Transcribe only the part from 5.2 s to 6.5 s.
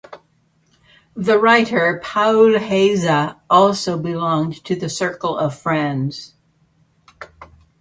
of friends.